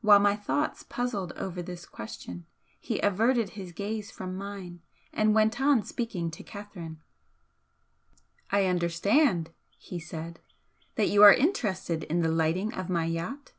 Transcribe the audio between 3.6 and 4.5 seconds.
gaze from